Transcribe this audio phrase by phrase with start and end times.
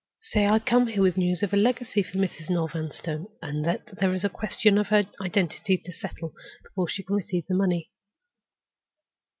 [0.23, 2.49] Say I have come here with news of a legacy for Mrs.
[2.49, 7.03] Noel Vanstone, and that there is a question of her identity to settle before she
[7.03, 7.91] can receive the money."